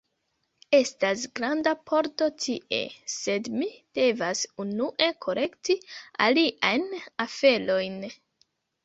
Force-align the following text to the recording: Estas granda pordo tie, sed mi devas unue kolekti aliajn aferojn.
Estas 0.75 1.25
granda 1.39 1.73
pordo 1.89 2.29
tie, 2.45 2.79
sed 3.15 3.49
mi 3.57 3.67
devas 3.99 4.41
unue 4.65 5.11
kolekti 5.27 5.77
aliajn 6.29 6.87
aferojn. 7.27 8.01